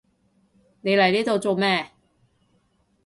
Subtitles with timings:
[0.81, 1.91] 你嚟呢度做咩？